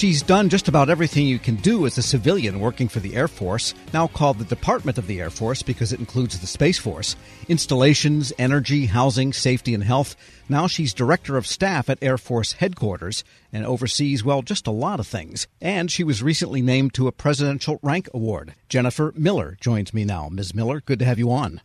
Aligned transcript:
She's 0.00 0.22
done 0.22 0.48
just 0.48 0.66
about 0.66 0.88
everything 0.88 1.26
you 1.26 1.38
can 1.38 1.56
do 1.56 1.84
as 1.84 1.98
a 1.98 2.02
civilian 2.02 2.58
working 2.58 2.88
for 2.88 3.00
the 3.00 3.14
Air 3.14 3.28
Force, 3.28 3.74
now 3.92 4.06
called 4.06 4.38
the 4.38 4.46
Department 4.46 4.96
of 4.96 5.06
the 5.06 5.20
Air 5.20 5.28
Force 5.28 5.62
because 5.62 5.92
it 5.92 6.00
includes 6.00 6.40
the 6.40 6.46
Space 6.46 6.78
Force, 6.78 7.16
installations, 7.50 8.32
energy, 8.38 8.86
housing, 8.86 9.34
safety, 9.34 9.74
and 9.74 9.84
health. 9.84 10.16
Now 10.48 10.66
she's 10.68 10.94
Director 10.94 11.36
of 11.36 11.46
Staff 11.46 11.90
at 11.90 11.98
Air 12.00 12.16
Force 12.16 12.52
Headquarters 12.52 13.24
and 13.52 13.66
oversees, 13.66 14.24
well, 14.24 14.40
just 14.40 14.66
a 14.66 14.70
lot 14.70 15.00
of 15.00 15.06
things. 15.06 15.46
And 15.60 15.90
she 15.90 16.02
was 16.02 16.22
recently 16.22 16.62
named 16.62 16.94
to 16.94 17.06
a 17.06 17.12
Presidential 17.12 17.78
Rank 17.82 18.08
Award. 18.14 18.54
Jennifer 18.70 19.12
Miller 19.14 19.58
joins 19.60 19.92
me 19.92 20.06
now. 20.06 20.30
Ms. 20.30 20.54
Miller, 20.54 20.80
good 20.80 21.00
to 21.00 21.04
have 21.04 21.18
you 21.18 21.30
on. 21.30 21.60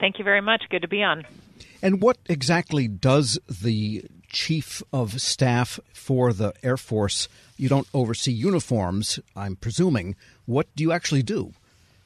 Thank 0.00 0.18
you 0.18 0.24
very 0.24 0.40
much. 0.40 0.64
Good 0.70 0.82
to 0.82 0.88
be 0.88 1.04
on. 1.04 1.24
And 1.82 2.02
what 2.02 2.18
exactly 2.28 2.88
does 2.88 3.38
the 3.48 4.02
chief 4.28 4.82
of 4.92 5.20
staff 5.20 5.80
for 5.92 6.32
the 6.32 6.52
Air 6.62 6.76
Force. 6.76 7.28
You 7.56 7.68
don't 7.68 7.88
oversee 7.94 8.32
uniforms, 8.32 9.18
I'm 9.34 9.56
presuming. 9.56 10.16
What 10.44 10.66
do 10.76 10.82
you 10.84 10.92
actually 10.92 11.22
do? 11.22 11.52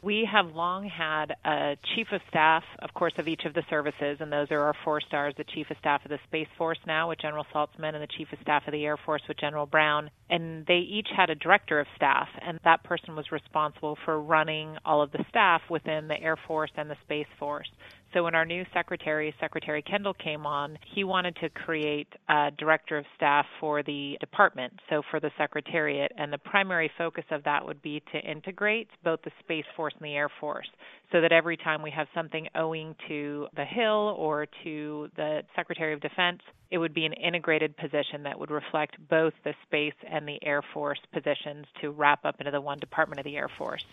We 0.03 0.27
have 0.33 0.55
long 0.55 0.89
had 0.89 1.37
a 1.45 1.77
chief 1.95 2.07
of 2.13 2.23
staff, 2.27 2.65
of 2.79 2.95
course, 2.95 3.13
of 3.19 3.29
each 3.29 3.45
of 3.45 3.53
the 3.53 3.63
services, 3.69 4.17
and 4.21 4.33
those 4.33 4.51
are 4.51 4.61
our 4.61 4.75
four 4.83 5.03
stars 5.03 5.35
the 5.37 5.45
chief 5.45 5.71
of 5.71 5.77
staff 5.77 6.03
of 6.07 6.11
the 6.11 6.19
Space 6.27 6.49
Force 6.57 6.79
now 6.87 7.11
with 7.11 7.19
General 7.19 7.45
Saltzman, 7.53 7.95
and 7.95 8.03
the 8.03 8.07
chief 8.07 8.33
of 8.33 8.39
staff 8.41 8.67
of 8.67 8.73
the 8.73 8.87
Air 8.87 8.97
Force 8.97 9.21
with 9.29 9.37
General 9.37 9.67
Brown. 9.67 10.11
And 10.31 10.65
they 10.65 10.79
each 10.79 11.09
had 11.15 11.29
a 11.29 11.35
director 11.35 11.81
of 11.81 11.87
staff, 11.97 12.29
and 12.41 12.59
that 12.65 12.83
person 12.83 13.15
was 13.15 13.31
responsible 13.31 13.99
for 14.03 14.19
running 14.19 14.79
all 14.87 15.03
of 15.03 15.13
the 15.13 15.23
staff 15.29 15.61
within 15.69 16.09
the 16.09 16.19
Air 16.19 16.39
Force 16.49 16.71
and 16.77 16.89
the 16.89 16.97
Space 17.05 17.29
Force. 17.39 17.69
So 18.13 18.25
when 18.25 18.35
our 18.35 18.45
new 18.45 18.65
secretary, 18.75 19.33
Secretary 19.39 19.83
Kendall, 19.83 20.15
came 20.15 20.45
on, 20.45 20.77
he 20.95 21.05
wanted 21.05 21.37
to 21.37 21.49
create 21.51 22.09
a 22.29 22.51
director 22.59 22.99
of 22.99 23.05
staff 23.15 23.47
for 23.61 23.83
the 23.85 24.17
department, 24.21 24.73
so 24.89 25.03
for 25.11 25.21
the 25.21 25.31
secretariat, 25.39 26.11
and 26.17 26.33
the 26.33 26.39
primary 26.39 26.91
focus 26.99 27.25
of 27.31 27.45
that 27.45 27.65
would 27.65 27.81
be 27.83 28.03
to 28.13 28.19
integrate 28.19 28.89
both 29.05 29.21
the 29.23 29.31
Space 29.41 29.65
Force 29.77 29.95
and 29.97 30.05
the 30.05 30.15
Air 30.15 30.31
Force, 30.41 30.69
so 31.13 31.21
that 31.21 31.31
every 31.31 31.57
time 31.57 31.83
we 31.83 31.91
have 31.93 32.09
something 32.13 32.49
owing 32.57 32.97
to 33.07 33.47
the 33.55 33.65
Hill 33.65 34.17
or 34.19 34.47
to 34.65 35.09
the 35.17 35.43
Secretary 35.55 35.93
of 35.93 36.01
Defense, 36.01 36.41
it 36.71 36.79
would 36.79 36.95
be 36.95 37.05
an 37.05 37.13
integrated 37.13 37.77
position 37.77 38.23
that 38.23 38.39
would 38.39 38.51
reflect 38.51 38.97
both 39.09 39.33
the 39.45 39.55
Space 39.67 39.95
and 40.09 40.27
the 40.27 40.39
Air 40.45 40.63
Force 40.63 41.01
positions 41.13 41.67
to 41.81 41.91
wrap 41.91 42.25
up 42.25 42.37
into 42.41 42.51
the 42.51 42.61
one 42.61 42.79
Department 42.79 43.19
of 43.19 43.25
the 43.25 43.37
Air 43.37 43.51
Force. 43.59 43.85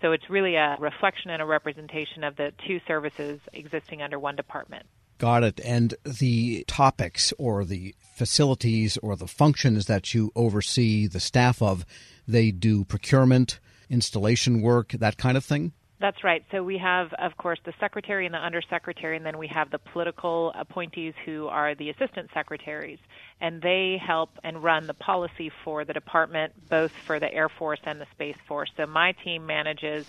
So 0.00 0.12
it's 0.12 0.28
really 0.28 0.56
a 0.56 0.76
reflection 0.80 1.30
and 1.30 1.40
a 1.40 1.46
representation 1.46 2.24
of 2.24 2.36
the 2.36 2.52
two 2.66 2.80
services 2.86 3.40
existing 3.52 4.02
under 4.02 4.18
one 4.18 4.36
department. 4.36 4.86
Got 5.18 5.44
it. 5.44 5.60
And 5.64 5.94
the 6.04 6.64
topics 6.66 7.32
or 7.38 7.64
the 7.64 7.94
facilities 8.00 8.96
or 8.98 9.14
the 9.14 9.28
functions 9.28 9.86
that 9.86 10.12
you 10.12 10.32
oversee 10.34 11.06
the 11.06 11.20
staff 11.20 11.62
of, 11.62 11.86
they 12.26 12.50
do 12.50 12.84
procurement, 12.84 13.60
installation 13.88 14.60
work, 14.60 14.92
that 14.92 15.16
kind 15.16 15.36
of 15.36 15.44
thing? 15.44 15.72
That's 16.04 16.22
right. 16.22 16.44
So 16.50 16.62
we 16.62 16.76
have, 16.76 17.14
of 17.14 17.34
course, 17.38 17.58
the 17.64 17.72
secretary 17.80 18.26
and 18.26 18.34
the 18.34 18.38
undersecretary, 18.38 19.16
and 19.16 19.24
then 19.24 19.38
we 19.38 19.46
have 19.46 19.70
the 19.70 19.78
political 19.78 20.52
appointees 20.54 21.14
who 21.24 21.46
are 21.46 21.74
the 21.74 21.88
assistant 21.88 22.28
secretaries. 22.34 22.98
And 23.40 23.62
they 23.62 23.98
help 24.06 24.28
and 24.44 24.62
run 24.62 24.86
the 24.86 24.92
policy 24.92 25.50
for 25.64 25.86
the 25.86 25.94
department, 25.94 26.52
both 26.68 26.92
for 27.06 27.18
the 27.18 27.32
Air 27.32 27.48
Force 27.48 27.80
and 27.84 27.98
the 27.98 28.06
Space 28.12 28.36
Force. 28.46 28.70
So 28.76 28.84
my 28.84 29.12
team 29.24 29.46
manages 29.46 30.06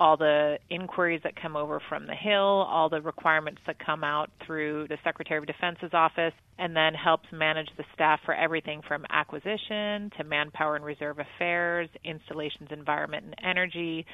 all 0.00 0.16
the 0.16 0.58
inquiries 0.68 1.20
that 1.22 1.40
come 1.40 1.54
over 1.54 1.80
from 1.88 2.06
the 2.06 2.14
Hill, 2.14 2.42
all 2.42 2.88
the 2.88 3.00
requirements 3.00 3.62
that 3.66 3.78
come 3.78 4.02
out 4.02 4.30
through 4.44 4.88
the 4.88 4.98
Secretary 5.04 5.38
of 5.38 5.46
Defense's 5.46 5.94
office, 5.94 6.34
and 6.58 6.76
then 6.76 6.92
helps 6.92 7.30
manage 7.30 7.70
the 7.76 7.84
staff 7.94 8.20
for 8.24 8.34
everything 8.34 8.82
from 8.82 9.06
acquisition 9.10 10.10
to 10.18 10.24
manpower 10.24 10.74
and 10.74 10.84
reserve 10.84 11.18
affairs, 11.18 11.88
installations, 12.04 12.70
environment 12.72 13.24
and 13.26 13.34
energy, 13.48 14.04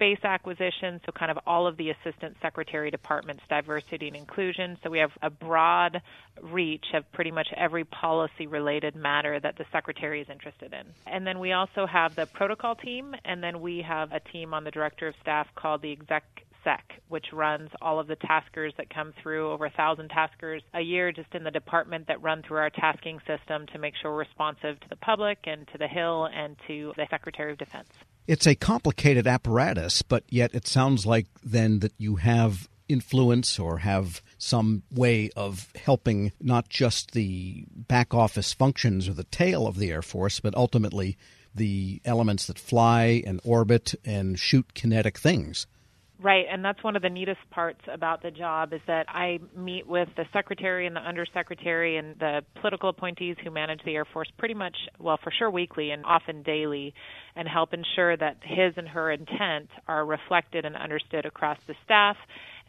space 0.00 0.24
acquisition, 0.24 0.98
so 1.04 1.12
kind 1.12 1.30
of 1.30 1.38
all 1.46 1.66
of 1.66 1.76
the 1.76 1.90
assistant 1.90 2.34
secretary 2.40 2.90
departments, 2.90 3.42
diversity 3.50 4.06
and 4.06 4.16
inclusion. 4.16 4.78
So 4.82 4.88
we 4.88 4.98
have 4.98 5.10
a 5.20 5.28
broad 5.28 6.00
reach 6.40 6.86
of 6.94 7.04
pretty 7.12 7.30
much 7.30 7.48
every 7.54 7.84
policy 7.84 8.46
related 8.46 8.96
matter 8.96 9.38
that 9.38 9.58
the 9.58 9.66
secretary 9.70 10.22
is 10.22 10.28
interested 10.30 10.72
in. 10.72 10.86
And 11.06 11.26
then 11.26 11.38
we 11.38 11.52
also 11.52 11.86
have 11.86 12.16
the 12.16 12.24
protocol 12.24 12.76
team, 12.76 13.14
and 13.26 13.42
then 13.42 13.60
we 13.60 13.84
have 13.86 14.10
a 14.12 14.20
team 14.20 14.54
on 14.54 14.64
the 14.64 14.70
director 14.70 15.06
of 15.06 15.14
staff 15.20 15.48
called 15.54 15.82
the 15.82 15.92
exec 15.92 16.24
SEC, 16.64 16.80
which 17.08 17.26
runs 17.32 17.68
all 17.82 17.98
of 17.98 18.06
the 18.06 18.16
taskers 18.16 18.72
that 18.78 18.88
come 18.88 19.12
through, 19.22 19.50
over 19.50 19.66
a 19.66 19.70
thousand 19.70 20.08
taskers 20.08 20.62
a 20.74 20.80
year 20.80 21.12
just 21.12 21.34
in 21.34 21.44
the 21.44 21.50
department 21.50 22.06
that 22.08 22.22
run 22.22 22.42
through 22.42 22.58
our 22.58 22.70
tasking 22.70 23.18
system 23.26 23.66
to 23.66 23.78
make 23.78 23.94
sure 24.00 24.12
we're 24.12 24.18
responsive 24.18 24.80
to 24.80 24.88
the 24.88 24.96
public 24.96 25.38
and 25.44 25.68
to 25.68 25.78
the 25.78 25.88
Hill 25.88 26.26
and 26.34 26.56
to 26.66 26.92
the 26.96 27.06
Secretary 27.10 27.52
of 27.52 27.58
Defense. 27.58 27.88
It's 28.30 28.46
a 28.46 28.54
complicated 28.54 29.26
apparatus, 29.26 30.02
but 30.02 30.22
yet 30.28 30.54
it 30.54 30.68
sounds 30.68 31.04
like 31.04 31.26
then 31.42 31.80
that 31.80 31.94
you 31.98 32.14
have 32.14 32.68
influence 32.88 33.58
or 33.58 33.78
have 33.78 34.22
some 34.38 34.84
way 34.88 35.30
of 35.34 35.68
helping 35.74 36.30
not 36.40 36.68
just 36.68 37.10
the 37.10 37.64
back 37.74 38.14
office 38.14 38.52
functions 38.52 39.08
or 39.08 39.14
the 39.14 39.24
tail 39.24 39.66
of 39.66 39.78
the 39.78 39.90
Air 39.90 40.00
Force, 40.00 40.38
but 40.38 40.54
ultimately 40.54 41.18
the 41.52 42.00
elements 42.04 42.46
that 42.46 42.56
fly 42.56 43.20
and 43.26 43.40
orbit 43.42 43.96
and 44.04 44.38
shoot 44.38 44.74
kinetic 44.74 45.18
things. 45.18 45.66
Right, 46.22 46.44
and 46.50 46.62
that's 46.62 46.84
one 46.84 46.96
of 46.96 47.02
the 47.02 47.08
neatest 47.08 47.40
parts 47.50 47.80
about 47.90 48.22
the 48.22 48.30
job 48.30 48.74
is 48.74 48.80
that 48.86 49.06
I 49.08 49.38
meet 49.56 49.86
with 49.86 50.08
the 50.16 50.24
secretary 50.34 50.86
and 50.86 50.94
the 50.94 51.00
undersecretary 51.00 51.96
and 51.96 52.14
the 52.18 52.42
political 52.60 52.90
appointees 52.90 53.36
who 53.42 53.50
manage 53.50 53.80
the 53.86 53.94
Air 53.94 54.04
Force 54.04 54.28
pretty 54.36 54.52
much, 54.52 54.76
well, 54.98 55.18
for 55.22 55.32
sure 55.38 55.50
weekly 55.50 55.92
and 55.92 56.04
often 56.04 56.42
daily, 56.42 56.92
and 57.36 57.48
help 57.48 57.72
ensure 57.72 58.18
that 58.18 58.36
his 58.42 58.74
and 58.76 58.86
her 58.88 59.10
intent 59.10 59.70
are 59.88 60.04
reflected 60.04 60.66
and 60.66 60.76
understood 60.76 61.24
across 61.24 61.56
the 61.66 61.74
staff 61.86 62.16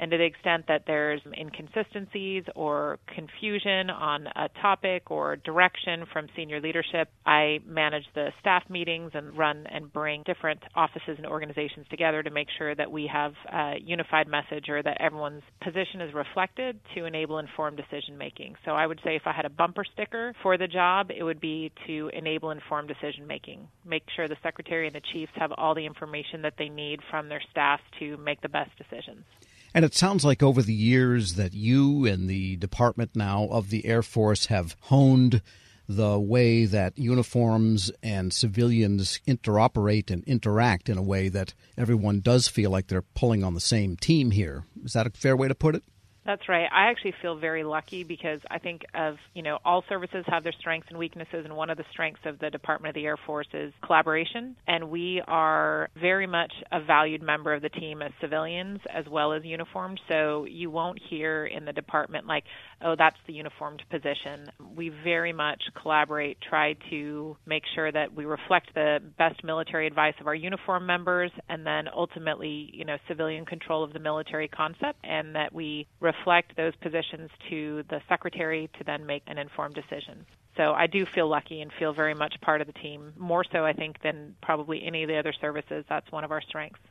and 0.01 0.09
to 0.09 0.17
the 0.17 0.25
extent 0.25 0.65
that 0.67 0.85
there's 0.87 1.21
inconsistencies 1.37 2.43
or 2.55 2.97
confusion 3.13 3.91
on 3.91 4.25
a 4.35 4.49
topic 4.59 5.11
or 5.11 5.35
direction 5.35 6.05
from 6.11 6.27
senior 6.35 6.59
leadership, 6.59 7.07
I 7.23 7.59
manage 7.67 8.05
the 8.15 8.29
staff 8.39 8.63
meetings 8.67 9.11
and 9.13 9.37
run 9.37 9.67
and 9.67 9.93
bring 9.93 10.23
different 10.23 10.63
offices 10.75 11.17
and 11.17 11.27
organizations 11.27 11.85
together 11.91 12.23
to 12.23 12.31
make 12.31 12.47
sure 12.57 12.73
that 12.73 12.91
we 12.91 13.07
have 13.13 13.33
a 13.53 13.75
unified 13.79 14.27
message 14.27 14.69
or 14.69 14.81
that 14.81 14.99
everyone's 14.99 15.43
position 15.63 16.01
is 16.01 16.15
reflected 16.15 16.79
to 16.95 17.05
enable 17.05 17.37
informed 17.37 17.77
decision 17.77 18.17
making. 18.17 18.55
So 18.65 18.71
I 18.71 18.87
would 18.87 18.99
say 19.03 19.15
if 19.15 19.27
I 19.27 19.33
had 19.33 19.45
a 19.45 19.51
bumper 19.51 19.85
sticker 19.93 20.33
for 20.41 20.57
the 20.57 20.67
job, 20.67 21.11
it 21.15 21.21
would 21.21 21.39
be 21.39 21.71
to 21.85 22.09
enable 22.11 22.49
informed 22.49 22.87
decision 22.87 23.27
making. 23.27 23.67
Make 23.85 24.03
sure 24.15 24.27
the 24.27 24.37
secretary 24.41 24.87
and 24.87 24.95
the 24.95 25.01
chiefs 25.13 25.31
have 25.35 25.51
all 25.51 25.75
the 25.75 25.85
information 25.85 26.41
that 26.41 26.55
they 26.57 26.69
need 26.69 27.01
from 27.11 27.29
their 27.29 27.41
staff 27.51 27.79
to 27.99 28.17
make 28.17 28.41
the 28.41 28.49
best 28.49 28.71
decisions. 28.79 29.25
And 29.73 29.85
it 29.85 29.95
sounds 29.95 30.25
like 30.25 30.43
over 30.43 30.61
the 30.61 30.73
years 30.73 31.35
that 31.35 31.53
you 31.53 32.05
and 32.05 32.29
the 32.29 32.57
department 32.57 33.11
now 33.15 33.47
of 33.49 33.69
the 33.69 33.85
Air 33.85 34.03
Force 34.03 34.47
have 34.47 34.75
honed 34.81 35.41
the 35.87 36.19
way 36.19 36.65
that 36.65 36.97
uniforms 36.97 37.91
and 38.01 38.33
civilians 38.33 39.19
interoperate 39.27 40.09
and 40.09 40.23
interact 40.25 40.89
in 40.89 40.97
a 40.97 41.01
way 41.03 41.29
that 41.29 41.53
everyone 41.77 42.19
does 42.19 42.47
feel 42.47 42.69
like 42.69 42.87
they're 42.87 43.01
pulling 43.01 43.43
on 43.43 43.53
the 43.53 43.59
same 43.59 43.95
team 43.97 44.31
here. 44.31 44.65
Is 44.83 44.93
that 44.93 45.07
a 45.07 45.11
fair 45.11 45.35
way 45.35 45.47
to 45.47 45.55
put 45.55 45.75
it? 45.75 45.83
That's 46.23 46.47
right. 46.47 46.67
I 46.71 46.91
actually 46.91 47.15
feel 47.19 47.35
very 47.39 47.63
lucky 47.63 48.03
because 48.03 48.41
I 48.49 48.59
think 48.59 48.81
of, 48.93 49.15
you 49.33 49.41
know, 49.41 49.57
all 49.65 49.83
services 49.89 50.23
have 50.27 50.43
their 50.43 50.53
strengths 50.59 50.87
and 50.89 50.99
weaknesses 50.99 51.45
and 51.45 51.55
one 51.55 51.71
of 51.71 51.77
the 51.77 51.83
strengths 51.91 52.21
of 52.25 52.37
the 52.37 52.51
Department 52.51 52.95
of 52.95 53.01
the 53.01 53.07
Air 53.07 53.17
Force 53.25 53.47
is 53.53 53.73
collaboration 53.83 54.55
and 54.67 54.91
we 54.91 55.23
are 55.27 55.89
very 55.99 56.27
much 56.27 56.53
a 56.71 56.79
valued 56.79 57.23
member 57.23 57.53
of 57.53 57.63
the 57.63 57.69
team 57.69 58.03
as 58.03 58.11
civilians 58.21 58.79
as 58.93 59.05
well 59.09 59.33
as 59.33 59.43
uniformed. 59.43 59.99
So 60.09 60.45
you 60.47 60.69
won't 60.69 60.99
hear 61.09 61.47
in 61.47 61.65
the 61.65 61.73
department 61.73 62.27
like, 62.27 62.43
oh, 62.83 62.95
that's 62.97 63.17
the 63.27 63.33
uniformed 63.33 63.83
position. 63.89 64.51
We 64.75 64.89
very 64.89 65.33
much 65.33 65.61
collaborate, 65.81 66.37
try 66.41 66.75
to 66.89 67.37
make 67.45 67.63
sure 67.73 67.91
that 67.91 68.13
we 68.13 68.25
reflect 68.25 68.73
the 68.73 68.99
best 69.17 69.43
military 69.43 69.87
advice 69.87 70.15
of 70.19 70.27
our 70.27 70.35
uniform 70.35 70.85
members 70.85 71.31
and 71.49 71.65
then 71.65 71.87
ultimately, 71.93 72.69
you 72.73 72.85
know, 72.85 72.97
civilian 73.07 73.45
control 73.45 73.83
of 73.83 73.93
the 73.93 73.99
military 73.99 74.47
concept 74.47 74.99
and 75.03 75.35
that 75.35 75.53
we 75.53 75.87
reflect 75.99 76.55
those 76.55 76.75
positions 76.81 77.29
to 77.49 77.83
the 77.89 78.01
secretary 78.09 78.69
to 78.77 78.83
then 78.83 79.05
make 79.05 79.23
an 79.27 79.37
informed 79.37 79.75
decision. 79.75 80.25
So 80.57 80.73
I 80.73 80.87
do 80.87 81.05
feel 81.05 81.27
lucky 81.27 81.61
and 81.61 81.71
feel 81.79 81.93
very 81.93 82.13
much 82.13 82.35
part 82.41 82.61
of 82.61 82.67
the 82.67 82.73
team, 82.73 83.13
more 83.17 83.45
so 83.51 83.65
I 83.65 83.73
think 83.73 84.01
than 84.03 84.35
probably 84.41 84.83
any 84.85 85.03
of 85.03 85.07
the 85.07 85.17
other 85.17 85.33
services. 85.39 85.85
That's 85.87 86.11
one 86.11 86.23
of 86.23 86.31
our 86.31 86.41
strengths. 86.41 86.81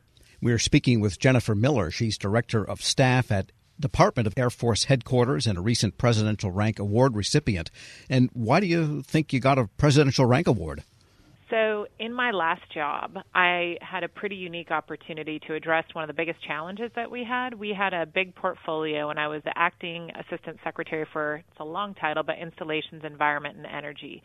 We're 0.41 0.59
speaking 0.59 1.01
with 1.01 1.19
Jennifer 1.19 1.53
Miller. 1.53 1.91
She's 1.91 2.17
Director 2.17 2.67
of 2.67 2.81
Staff 2.81 3.31
at 3.31 3.51
Department 3.79 4.27
of 4.27 4.33
Air 4.37 4.49
Force 4.49 4.85
Headquarters 4.85 5.47
and 5.47 5.57
a 5.57 5.61
recent 5.61 5.97
Presidential 5.97 6.51
Rank 6.51 6.79
Award 6.79 7.15
recipient. 7.15 7.71
And 8.09 8.29
why 8.33 8.59
do 8.59 8.67
you 8.67 9.01
think 9.01 9.33
you 9.33 9.39
got 9.39 9.57
a 9.57 9.67
Presidential 9.77 10.25
Rank 10.25 10.47
Award? 10.47 10.83
So, 11.51 11.85
in 11.99 12.13
my 12.13 12.31
last 12.31 12.61
job, 12.73 13.17
I 13.35 13.75
had 13.81 14.05
a 14.05 14.07
pretty 14.07 14.37
unique 14.37 14.71
opportunity 14.71 15.37
to 15.47 15.53
address 15.53 15.83
one 15.91 16.01
of 16.01 16.07
the 16.07 16.13
biggest 16.13 16.41
challenges 16.41 16.91
that 16.95 17.11
we 17.11 17.25
had. 17.25 17.55
We 17.55 17.73
had 17.77 17.93
a 17.93 18.05
big 18.05 18.33
portfolio, 18.35 19.09
and 19.09 19.19
I 19.19 19.27
was 19.27 19.41
the 19.43 19.51
acting 19.57 20.11
assistant 20.11 20.59
secretary 20.63 21.05
for 21.11 21.35
it's 21.35 21.59
a 21.59 21.65
long 21.65 21.93
title, 21.95 22.23
but 22.23 22.37
installations, 22.37 23.03
environment, 23.03 23.57
and 23.57 23.65
energy. 23.65 24.23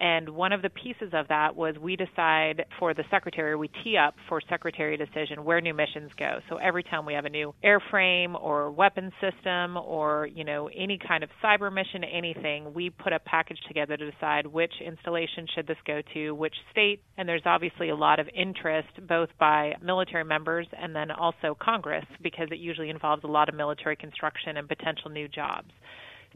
And 0.00 0.30
one 0.30 0.52
of 0.52 0.62
the 0.62 0.70
pieces 0.70 1.10
of 1.12 1.28
that 1.28 1.54
was 1.54 1.76
we 1.78 1.94
decide 1.94 2.64
for 2.78 2.94
the 2.94 3.04
secretary, 3.10 3.54
we 3.54 3.68
tee 3.84 3.98
up 3.98 4.14
for 4.30 4.40
secretary 4.48 4.96
decision 4.96 5.44
where 5.44 5.60
new 5.60 5.74
missions 5.74 6.10
go. 6.18 6.38
So 6.48 6.56
every 6.56 6.82
time 6.82 7.04
we 7.04 7.12
have 7.12 7.26
a 7.26 7.28
new 7.28 7.54
airframe 7.62 8.34
or 8.34 8.70
weapon 8.70 9.12
system 9.20 9.76
or, 9.76 10.26
you 10.26 10.42
know, 10.42 10.70
any 10.74 10.98
kind 11.06 11.22
of 11.22 11.28
cyber 11.44 11.70
mission, 11.70 12.02
anything, 12.02 12.72
we 12.72 12.88
put 12.88 13.12
a 13.12 13.18
package 13.18 13.58
together 13.68 13.98
to 13.98 14.10
decide 14.10 14.46
which 14.46 14.72
installation 14.84 15.46
should 15.54 15.66
this 15.66 15.76
go 15.86 16.00
to, 16.14 16.30
which 16.34 16.54
state. 16.72 17.02
And 17.18 17.28
there's 17.28 17.42
obviously 17.44 17.90
a 17.90 17.96
lot 17.96 18.20
of 18.20 18.28
interest 18.34 18.88
both 19.06 19.28
by 19.38 19.74
military 19.82 20.24
members 20.24 20.66
and 20.72 20.96
then 20.96 21.10
also 21.10 21.54
Congress 21.60 22.06
because 22.22 22.48
it 22.50 22.58
usually 22.58 22.88
involves 22.88 23.22
a 23.24 23.26
lot 23.26 23.50
of 23.50 23.54
military 23.54 23.96
construction 23.96 24.56
and 24.56 24.66
potential 24.66 25.10
new 25.10 25.28
jobs. 25.28 25.68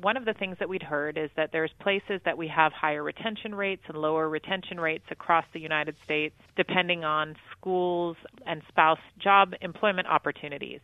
One 0.00 0.17
of 0.17 0.25
the 0.25 0.35
things 0.35 0.56
that 0.58 0.69
we'd 0.69 0.82
heard 0.82 1.17
is 1.17 1.31
that 1.37 1.50
there's 1.52 1.70
places 1.81 2.20
that 2.25 2.37
we 2.37 2.49
have 2.49 2.73
higher 2.73 3.02
retention 3.02 3.55
rates 3.55 3.82
and 3.88 3.96
lower 3.96 4.29
retention 4.29 4.81
rates 4.81 5.05
across 5.11 5.44
the 5.52 5.61
United 5.61 5.94
States 6.02 6.35
depending 6.56 7.05
on 7.05 7.37
schools 7.52 8.17
and 8.46 8.62
spouse 8.69 8.99
job 9.19 9.55
employment 9.61 10.08
opportunities 10.08 10.81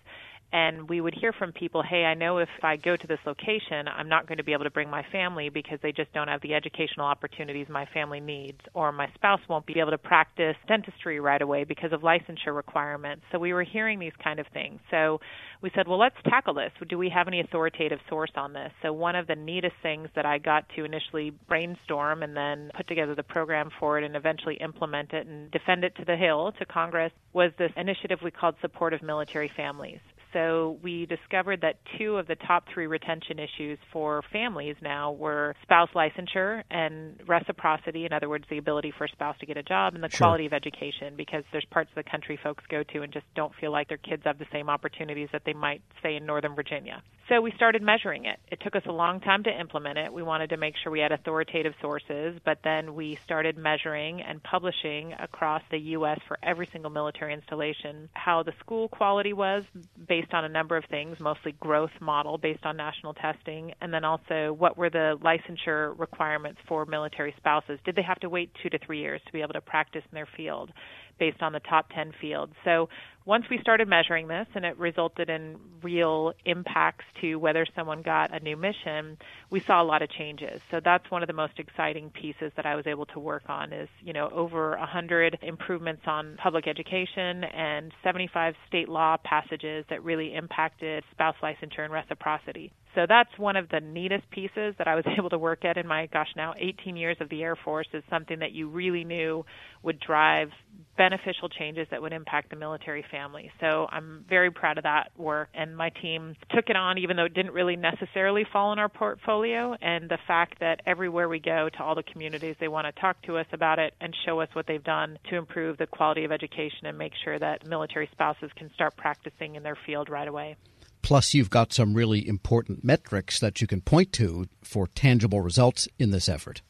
and 0.53 0.89
we 0.89 1.01
would 1.01 1.15
hear 1.15 1.33
from 1.33 1.53
people, 1.53 1.83
hey, 1.83 2.05
I 2.05 2.15
know 2.15 2.39
if 2.39 2.49
I 2.63 2.77
go 2.77 2.97
to 2.97 3.07
this 3.07 3.21
location, 3.25 3.87
I'm 3.87 4.09
not 4.09 4.27
going 4.27 4.39
to 4.39 4.45
be 4.45 4.53
able 4.53 4.65
to 4.65 4.71
bring 4.71 4.91
my 4.91 5.05
family 5.13 5.49
because 5.49 5.79
they 5.81 5.93
just 5.93 6.13
don't 6.13 6.27
have 6.27 6.41
the 6.41 6.55
educational 6.55 7.07
opportunities 7.07 7.69
my 7.69 7.87
family 7.95 8.19
needs, 8.19 8.59
or 8.75 8.91
my 8.91 9.09
spouse 9.15 9.41
won't 9.49 9.65
be 9.65 9.79
able 9.79 9.93
to 9.93 9.99
practice 9.99 10.57
dentistry 10.67 11.21
right 11.21 11.41
away 11.41 11.63
because 11.63 11.93
of 11.93 12.01
licensure 12.01 12.55
requirements. 12.55 13.23
So 13.31 13.39
we 13.39 13.53
were 13.53 13.63
hearing 13.63 14.01
these 14.01 14.13
kind 14.23 14.41
of 14.41 14.47
things. 14.49 14.81
So 14.91 15.21
we 15.63 15.71
said, 15.75 15.87
well, 15.87 15.99
let's 15.99 16.17
tackle 16.25 16.55
this. 16.55 16.73
Do 16.89 16.99
we 16.99 17.11
have 17.11 17.29
any 17.29 17.41
authoritative 17.41 18.01
source 18.09 18.33
on 18.35 18.53
this? 18.53 18.73
So 18.83 18.93
one 18.93 19.15
of 19.15 19.29
the 19.29 19.37
neatest 19.37 19.77
things 19.83 20.09
that 20.17 20.27
I 20.27 20.39
got 20.39 20.65
to 20.75 20.85
initially 20.85 21.31
brainstorm 21.49 22.25
and 22.25 22.37
then 22.37 22.73
put 22.75 22.89
together 22.89 23.15
the 23.15 23.23
program 23.23 23.71
for 23.79 23.99
it 23.99 24.05
and 24.05 24.17
eventually 24.17 24.57
implement 24.57 25.13
it 25.13 25.29
and 25.29 25.49
defend 25.53 25.85
it 25.85 25.95
to 25.97 26.05
the 26.05 26.17
Hill, 26.17 26.53
to 26.59 26.65
Congress, 26.65 27.13
was 27.33 27.53
this 27.57 27.71
initiative 27.77 28.19
we 28.23 28.33
called 28.33 28.57
Support 28.61 28.95
of 28.95 29.03
Military 29.03 29.51
Families 29.57 30.01
so 30.33 30.79
we 30.83 31.07
discovered 31.07 31.63
that 31.63 31.77
two 31.99 32.17
of 32.17 32.27
the 32.27 32.37
top 32.37 32.65
three 32.73 32.87
retention 32.87 33.39
issues 33.39 33.79
for 33.93 34.23
families 34.33 34.77
now 34.83 35.13
were 35.13 35.55
spouse 35.63 35.89
licensure 35.95 36.63
and 36.71 37.21
reciprocity, 37.27 38.07
in 38.07 38.13
other 38.13 38.29
words, 38.29 38.45
the 38.51 38.59
ability 38.59 38.93
for 38.97 39.05
a 39.05 39.09
spouse 39.09 39.37
to 39.41 39.47
get 39.47 39.57
a 39.57 39.63
job, 39.63 39.95
and 39.95 40.03
the 40.03 40.09
sure. 40.09 40.27
quality 40.27 40.47
of 40.47 40.53
education, 40.53 41.15
because 41.17 41.45
there's 41.53 41.67
parts 41.71 41.91
of 41.91 42.05
the 42.05 42.09
country 42.09 42.39
folks 42.43 42.65
go 42.69 42.83
to 42.93 43.03
and 43.03 43.13
just 43.13 43.27
don't 43.35 43.53
feel 43.61 43.73
like 43.73 43.89
their 43.89 43.99
kids 43.99 44.23
have 44.25 44.39
the 44.39 44.47
same 44.53 44.69
opportunities 44.69 45.29
that 45.33 45.43
they 45.45 45.53
might, 45.53 45.83
say, 46.03 46.17
in 46.17 46.27
Northern 46.27 46.55
Virginia. 46.55 47.03
So 47.31 47.41
we 47.41 47.53
started 47.53 47.81
measuring 47.81 48.25
it. 48.25 48.41
It 48.51 48.59
took 48.61 48.75
us 48.75 48.83
a 48.87 48.93
long 48.93 49.21
time 49.21 49.45
to 49.45 49.51
implement 49.51 49.99
it. 49.99 50.13
We 50.13 50.25
wanted 50.25 50.51
to 50.51 50.57
make 50.57 50.75
sure 50.83 50.91
we 50.91 50.99
had 50.99 51.13
authoritative 51.13 51.75
sources, 51.81 52.41
but 52.45 52.59
then 52.65 52.97
we 52.97 53.21
started 53.25 53.57
measuring 53.57 54.21
and 54.21 54.43
publishing 54.43 55.13
across 55.13 55.63
the 55.71 55.79
U.S. 55.79 56.19
for 56.27 56.39
every 56.43 56.69
single 56.73 56.91
military 56.91 57.33
installation 57.33 58.09
how 58.15 58.43
the 58.43 58.53
school 58.59 58.89
quality 58.89 59.33
was 59.33 59.63
based 60.09 60.35
on 60.35 60.45
a 60.45 60.49
number 60.49 60.77
of 60.77 60.85
things, 60.91 61.21
mostly 61.21 61.53
growth 61.53 61.93
model 62.01 62.37
based 62.37 62.67
on 62.67 62.77
national 62.77 63.15
testing, 63.15 63.75
and 63.81 63.95
then 63.95 64.05
also 64.05 64.53
what 64.53 64.77
were 64.77 64.91
the 64.91 65.17
licensure 65.23 65.97
requirements 66.01 66.59
for 66.67 66.85
military 66.85 67.33
spouses? 67.37 67.79
Did 67.85 67.95
they 67.95 68.03
have 68.03 68.19
to 68.21 68.29
wait 68.29 68.51
two 68.61 68.71
to 68.71 68.79
three 68.85 68.99
years 68.99 69.21
to 69.27 69.33
be 69.33 69.41
able 69.41 69.53
to 69.53 69.61
practice 69.61 70.03
in 70.11 70.17
their 70.17 70.29
field 70.37 70.73
based 71.21 71.41
on 71.41 71.53
the 71.53 71.61
top 71.61 71.91
10 71.95 72.13
fields? 72.21 72.55
So 72.65 72.89
once 73.27 73.45
we 73.49 73.59
started 73.59 73.87
measuring 73.87 74.27
this 74.27 74.49
and 74.57 74.65
it 74.65 74.77
resulted 74.79 75.31
in 75.31 75.57
real 75.83 76.33
impacts 76.45 77.05
to 77.21 77.37
whether 77.37 77.65
someone 77.77 78.03
got 78.03 78.35
a 78.35 78.41
new 78.41 78.57
mission, 78.57 79.19
we 79.51 79.61
saw 79.61 79.81
a 79.81 79.85
lot 79.85 80.03
of 80.03 80.11
changes. 80.11 80.61
So 80.71 80.81
that's 80.83 81.09
one 81.11 81.23
of 81.23 81.29
the 81.29 81.35
most 81.35 81.59
exciting 81.59 82.11
pieces 82.11 82.51
that 82.57 82.67
I 82.67 82.75
was 82.75 82.89
able 82.89 83.07
to 83.07 83.21
work 83.21 83.45
on 83.49 83.73
is, 83.73 83.89
you 84.03 84.13
know, 84.13 84.31
over 84.31 84.71
100 84.79 85.39
improvements 85.43 86.03
on 86.07 86.39
public 86.43 86.67
education 86.67 87.45
and 87.45 87.93
75 88.03 88.55
state 88.67 88.89
law 88.89 89.17
passages 89.23 89.85
that 89.91 90.03
really 90.03 90.35
impacted 90.35 91.05
spouse 91.13 91.37
licensure 91.43 91.85
and 91.85 91.93
reciprocity. 91.93 92.73
So 92.95 93.07
that's 93.09 93.31
one 93.39 93.57
of 93.57 93.69
the 93.69 93.81
neatest 93.81 94.29
pieces 94.31 94.75
that 94.79 94.89
I 94.89 94.95
was 94.95 95.05
able 95.19 95.31
to 95.31 95.39
work 95.39 95.65
at 95.65 95.77
in 95.77 95.87
my 95.87 96.07
gosh 96.07 96.29
now 96.37 96.55
18 96.59 96.97
years 96.97 97.17
of 97.21 97.29
the 97.29 97.43
Air 97.43 97.57
Force 97.57 97.87
is 97.93 98.03
something 98.11 98.39
that 98.41 98.53
you 98.53 98.69
really 98.69 99.05
knew 99.05 99.45
would 99.83 100.01
drive 100.01 100.49
beneficial 100.97 101.49
changes 101.49 101.87
that 101.91 102.03
would 102.03 102.13
impact 102.13 102.51
the 102.51 102.57
military 102.57 103.05
family. 103.11 103.51
So 103.61 103.87
I'm 103.91 104.25
very 104.29 104.51
proud 104.51 104.79
of 104.79 104.85
that 104.85 105.11
work 105.17 105.49
and 105.55 105.77
my 105.77 105.91
team 106.03 106.35
took 106.55 106.69
it 106.69 106.77
on 106.77 106.99
even 106.99 107.17
though 107.17 107.25
it 107.25 107.35
didn't 107.35 107.53
really 107.53 107.77
necessarily 107.77 108.45
fall 108.53 108.73
in 108.73 108.79
our 108.79 108.89
portfolio 108.89 109.77
and 109.81 110.09
the 110.09 110.19
fact 110.27 110.61
that 110.61 110.81
everywhere 110.87 111.29
we 111.29 111.39
go 111.39 111.69
to 111.77 111.83
all 111.83 111.95
the 111.95 112.03
communities 112.03 112.57
they 112.61 112.69
want 112.69 112.87
to 112.87 113.01
talk 113.01 113.21
to 113.23 113.37
us 113.37 113.47
about 113.53 113.79
it 113.79 113.95
and 114.01 114.15
show 114.27 114.41
us 114.41 114.49
what 114.53 114.67
they've 114.67 114.85
done 114.85 115.19
to 115.31 115.37
improve 115.37 115.79
the 115.79 115.87
quality 115.87 116.25
of 116.25 116.33
education 116.33 116.85
and 116.85 116.99
make 116.99 117.13
sure 117.25 117.39
that 117.39 117.67
military 117.67 118.09
spouses 118.13 118.51
can 118.57 118.71
start 118.75 118.97
practicing 118.97 119.55
in 119.55 119.63
their 119.63 119.79
field 119.87 120.09
right 120.09 120.29
away. 120.29 120.57
Plus, 121.03 121.35
you've 121.35 121.51
got 121.51 121.73
some 121.73 121.95
really 121.95 122.27
important 122.27 122.85
metrics 122.85 123.41
that 123.41 123.61
you 123.61 123.67
can 123.67 123.81
point 123.81 124.13
to 124.13 124.47
for 124.63 124.87
tangible 124.87 125.41
results 125.41 125.89
in 125.99 126.11
this 126.11 126.29
effort. 126.29 126.63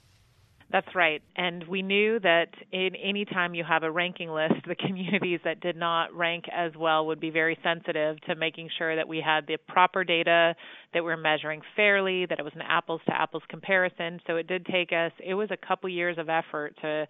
That's 0.72 0.94
right. 0.94 1.20
And 1.34 1.64
we 1.66 1.82
knew 1.82 2.20
that 2.20 2.50
in 2.70 2.94
any 2.94 3.24
time 3.24 3.54
you 3.54 3.64
have 3.64 3.82
a 3.82 3.90
ranking 3.90 4.30
list, 4.30 4.54
the 4.68 4.76
communities 4.76 5.40
that 5.44 5.60
did 5.60 5.76
not 5.76 6.14
rank 6.14 6.44
as 6.52 6.72
well 6.76 7.06
would 7.06 7.18
be 7.18 7.30
very 7.30 7.58
sensitive 7.62 8.20
to 8.22 8.36
making 8.36 8.70
sure 8.78 8.94
that 8.94 9.08
we 9.08 9.20
had 9.24 9.46
the 9.46 9.56
proper 9.68 10.04
data, 10.04 10.54
that 10.94 11.02
we're 11.02 11.16
measuring 11.16 11.62
fairly, 11.74 12.26
that 12.26 12.38
it 12.38 12.44
was 12.44 12.54
an 12.54 12.62
apples 12.62 13.00
to 13.06 13.20
apples 13.20 13.42
comparison. 13.48 14.20
So 14.26 14.36
it 14.36 14.46
did 14.46 14.64
take 14.66 14.92
us, 14.92 15.12
it 15.18 15.34
was 15.34 15.50
a 15.50 15.56
couple 15.56 15.88
years 15.90 16.18
of 16.18 16.28
effort 16.28 16.76
to 16.82 17.06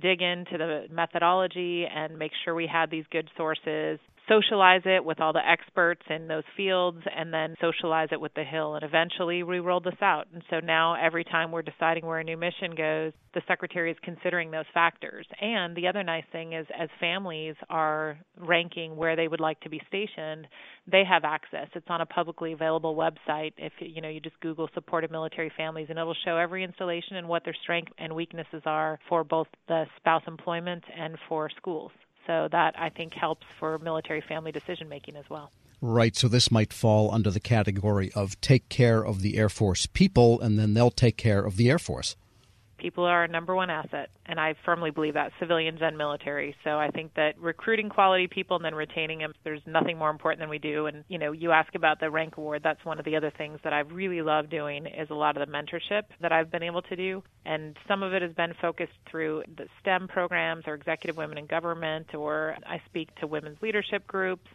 dig 0.00 0.22
into 0.22 0.56
the 0.56 0.86
methodology 0.90 1.84
and 1.84 2.18
make 2.18 2.32
sure 2.44 2.54
we 2.54 2.66
had 2.66 2.90
these 2.90 3.04
good 3.10 3.28
sources 3.36 3.98
socialize 4.28 4.82
it 4.84 5.04
with 5.04 5.20
all 5.20 5.32
the 5.32 5.46
experts 5.46 6.02
in 6.08 6.28
those 6.28 6.44
fields 6.56 6.98
and 7.14 7.32
then 7.32 7.54
socialize 7.60 8.08
it 8.12 8.20
with 8.20 8.32
the 8.34 8.44
Hill. 8.44 8.74
And 8.74 8.84
eventually 8.84 9.42
we 9.42 9.58
rolled 9.58 9.84
this 9.84 10.00
out. 10.00 10.26
And 10.32 10.42
so 10.50 10.60
now 10.60 10.94
every 10.94 11.24
time 11.24 11.50
we're 11.50 11.62
deciding 11.62 12.06
where 12.06 12.18
a 12.18 12.24
new 12.24 12.36
mission 12.36 12.74
goes, 12.76 13.12
the 13.34 13.42
Secretary 13.48 13.90
is 13.90 13.96
considering 14.02 14.50
those 14.50 14.64
factors. 14.72 15.26
And 15.40 15.76
the 15.76 15.88
other 15.88 16.02
nice 16.02 16.24
thing 16.32 16.52
is 16.52 16.66
as 16.78 16.88
families 17.00 17.54
are 17.68 18.18
ranking 18.38 18.96
where 18.96 19.16
they 19.16 19.28
would 19.28 19.40
like 19.40 19.60
to 19.60 19.70
be 19.70 19.80
stationed, 19.88 20.46
they 20.90 21.02
have 21.08 21.24
access. 21.24 21.68
It's 21.74 21.86
on 21.88 22.00
a 22.00 22.06
publicly 22.06 22.52
available 22.52 22.94
website. 22.94 23.52
If 23.56 23.72
you 23.80 24.00
know 24.00 24.08
you 24.08 24.20
just 24.20 24.38
Google 24.40 24.68
supported 24.74 25.10
military 25.10 25.52
families 25.56 25.86
and 25.88 25.98
it'll 25.98 26.16
show 26.24 26.36
every 26.36 26.64
installation 26.64 27.16
and 27.16 27.28
what 27.28 27.44
their 27.44 27.56
strengths 27.62 27.92
and 27.98 28.14
weaknesses 28.14 28.62
are 28.66 28.98
for 29.08 29.24
both 29.24 29.46
the 29.68 29.84
spouse 29.96 30.22
employment 30.26 30.84
and 30.96 31.16
for 31.28 31.50
schools. 31.56 31.92
So 32.26 32.48
that 32.52 32.74
I 32.78 32.88
think 32.88 33.14
helps 33.14 33.46
for 33.58 33.78
military 33.78 34.20
family 34.20 34.52
decision 34.52 34.88
making 34.88 35.16
as 35.16 35.28
well. 35.28 35.50
Right. 35.80 36.14
So 36.14 36.28
this 36.28 36.50
might 36.50 36.72
fall 36.72 37.10
under 37.12 37.30
the 37.30 37.40
category 37.40 38.12
of 38.14 38.40
take 38.40 38.68
care 38.68 39.04
of 39.04 39.20
the 39.20 39.36
Air 39.36 39.48
Force 39.48 39.86
people, 39.86 40.40
and 40.40 40.56
then 40.58 40.74
they'll 40.74 40.92
take 40.92 41.16
care 41.16 41.44
of 41.44 41.56
the 41.56 41.68
Air 41.68 41.80
Force. 41.80 42.14
People 42.82 43.04
are 43.04 43.20
our 43.20 43.28
number 43.28 43.54
one 43.54 43.70
asset, 43.70 44.10
and 44.26 44.40
I 44.40 44.56
firmly 44.64 44.90
believe 44.90 45.14
that, 45.14 45.30
civilians 45.38 45.78
and 45.80 45.96
military. 45.96 46.56
So 46.64 46.80
I 46.80 46.88
think 46.88 47.14
that 47.14 47.38
recruiting 47.38 47.88
quality 47.88 48.26
people 48.26 48.56
and 48.56 48.64
then 48.64 48.74
retaining 48.74 49.20
them, 49.20 49.32
there's 49.44 49.62
nothing 49.66 49.96
more 49.96 50.10
important 50.10 50.40
than 50.40 50.48
we 50.48 50.58
do. 50.58 50.86
And, 50.86 51.04
you 51.06 51.16
know, 51.16 51.30
you 51.30 51.52
ask 51.52 51.76
about 51.76 52.00
the 52.00 52.10
rank 52.10 52.38
award, 52.38 52.62
that's 52.64 52.84
one 52.84 52.98
of 52.98 53.04
the 53.04 53.14
other 53.14 53.30
things 53.38 53.60
that 53.62 53.72
I've 53.72 53.92
really 53.92 54.20
love 54.20 54.50
doing 54.50 54.86
is 54.86 55.10
a 55.10 55.14
lot 55.14 55.36
of 55.36 55.46
the 55.46 55.52
mentorship 55.52 56.02
that 56.20 56.32
I've 56.32 56.50
been 56.50 56.64
able 56.64 56.82
to 56.82 56.96
do. 56.96 57.22
And 57.46 57.76
some 57.86 58.02
of 58.02 58.14
it 58.14 58.22
has 58.22 58.32
been 58.32 58.52
focused 58.60 58.98
through 59.08 59.44
the 59.56 59.68
STEM 59.80 60.08
programs 60.08 60.64
or 60.66 60.74
executive 60.74 61.16
women 61.16 61.38
in 61.38 61.46
government, 61.46 62.16
or 62.16 62.56
I 62.66 62.82
speak 62.86 63.14
to 63.20 63.28
women's 63.28 63.62
leadership 63.62 64.08
groups 64.08 64.48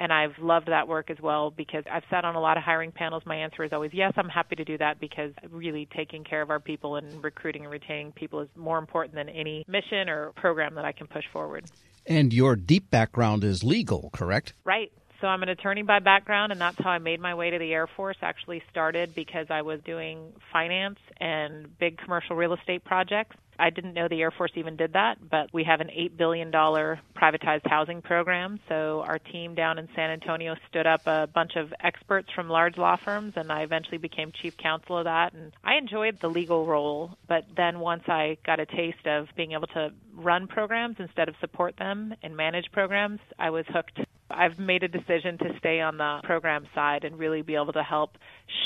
and 0.00 0.10
I've 0.14 0.38
loved 0.40 0.68
that 0.68 0.88
work 0.88 1.10
as 1.10 1.18
well 1.20 1.50
because 1.50 1.84
I've 1.92 2.02
sat 2.10 2.24
on 2.24 2.34
a 2.34 2.40
lot 2.40 2.56
of 2.56 2.62
hiring 2.62 2.90
panels. 2.90 3.22
My 3.26 3.36
answer 3.36 3.62
is 3.62 3.72
always 3.72 3.90
yes, 3.92 4.14
I'm 4.16 4.30
happy 4.30 4.56
to 4.56 4.64
do 4.64 4.78
that 4.78 4.98
because 4.98 5.32
really 5.50 5.86
taking 5.94 6.24
care 6.24 6.40
of 6.40 6.48
our 6.48 6.58
people 6.58 6.96
and 6.96 7.22
recruiting 7.22 7.62
and 7.62 7.70
retaining 7.70 8.12
people 8.12 8.40
is 8.40 8.48
more 8.56 8.78
important 8.78 9.14
than 9.14 9.28
any 9.28 9.62
mission 9.68 10.08
or 10.08 10.32
program 10.32 10.74
that 10.76 10.86
I 10.86 10.92
can 10.92 11.06
push 11.06 11.24
forward. 11.30 11.66
And 12.06 12.32
your 12.32 12.56
deep 12.56 12.90
background 12.90 13.44
is 13.44 13.62
legal, 13.62 14.08
correct? 14.14 14.54
Right. 14.64 14.90
So 15.20 15.26
I'm 15.26 15.42
an 15.42 15.50
attorney 15.50 15.82
by 15.82 15.98
background, 15.98 16.50
and 16.50 16.60
that's 16.60 16.78
how 16.78 16.90
I 16.90 16.98
made 16.98 17.20
my 17.20 17.34
way 17.34 17.50
to 17.50 17.58
the 17.58 17.72
Air 17.72 17.86
Force. 17.86 18.16
Actually, 18.22 18.62
started 18.70 19.14
because 19.14 19.46
I 19.50 19.60
was 19.60 19.80
doing 19.84 20.32
finance 20.50 20.98
and 21.20 21.78
big 21.78 21.98
commercial 21.98 22.36
real 22.36 22.54
estate 22.54 22.84
projects. 22.84 23.36
I 23.58 23.68
didn't 23.68 23.92
know 23.92 24.08
the 24.08 24.22
Air 24.22 24.30
Force 24.30 24.52
even 24.54 24.76
did 24.76 24.94
that, 24.94 25.18
but 25.30 25.52
we 25.52 25.64
have 25.64 25.82
an 25.82 25.88
$8 25.88 26.16
billion 26.16 26.50
privatized 26.50 27.66
housing 27.66 28.00
program. 28.00 28.58
So 28.70 29.04
our 29.06 29.18
team 29.18 29.54
down 29.54 29.78
in 29.78 29.86
San 29.94 30.10
Antonio 30.10 30.56
stood 30.70 30.86
up 30.86 31.06
a 31.06 31.28
bunch 31.32 31.56
of 31.56 31.74
experts 31.80 32.28
from 32.34 32.48
large 32.48 32.78
law 32.78 32.96
firms, 32.96 33.34
and 33.36 33.52
I 33.52 33.60
eventually 33.60 33.98
became 33.98 34.32
chief 34.40 34.56
counsel 34.56 34.96
of 34.96 35.04
that. 35.04 35.34
And 35.34 35.52
I 35.62 35.74
enjoyed 35.74 36.18
the 36.20 36.28
legal 36.28 36.64
role, 36.64 37.10
but 37.28 37.44
then 37.54 37.80
once 37.80 38.04
I 38.06 38.38
got 38.46 38.60
a 38.60 38.66
taste 38.66 39.06
of 39.06 39.28
being 39.36 39.52
able 39.52 39.66
to 39.68 39.90
run 40.14 40.46
programs 40.46 40.96
instead 40.98 41.28
of 41.28 41.34
support 41.40 41.76
them 41.76 42.14
and 42.22 42.34
manage 42.34 42.72
programs, 42.72 43.20
I 43.38 43.50
was 43.50 43.66
hooked 43.68 44.00
I've 44.30 44.58
made 44.58 44.82
a 44.82 44.88
decision 44.88 45.38
to 45.38 45.56
stay 45.58 45.80
on 45.80 45.96
the 45.96 46.20
program 46.24 46.66
side 46.74 47.04
and 47.04 47.18
really 47.18 47.42
be 47.42 47.54
able 47.54 47.72
to 47.72 47.82
help 47.82 48.16